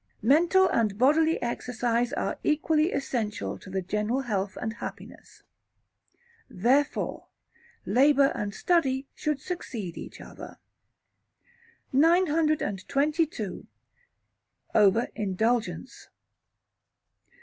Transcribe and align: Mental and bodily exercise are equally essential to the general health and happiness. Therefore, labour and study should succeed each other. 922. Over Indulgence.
Mental 0.23 0.67
and 0.67 0.97
bodily 0.97 1.39
exercise 1.43 2.11
are 2.13 2.39
equally 2.43 2.91
essential 2.91 3.59
to 3.59 3.69
the 3.69 3.83
general 3.83 4.21
health 4.21 4.57
and 4.59 4.73
happiness. 4.77 5.43
Therefore, 6.49 7.27
labour 7.85 8.31
and 8.33 8.51
study 8.51 9.05
should 9.13 9.39
succeed 9.39 9.99
each 9.99 10.19
other. 10.19 10.57
922. 11.93 13.67
Over 14.73 15.07
Indulgence. 15.13 16.07